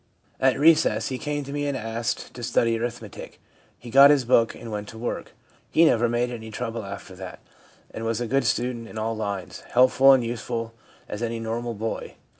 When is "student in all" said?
8.45-9.15